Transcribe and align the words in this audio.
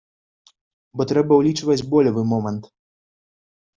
Бо 0.95 1.01
трэба 1.11 1.33
ўлічваць 1.41 1.77
болевы 1.93 2.21
момант. 2.33 2.63